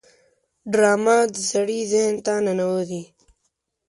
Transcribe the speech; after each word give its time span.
ډرامه 0.71 1.17
د 1.33 1.37
سړي 1.51 1.79
ذهن 1.91 2.15
ته 2.25 2.33
ننوزي 2.45 3.03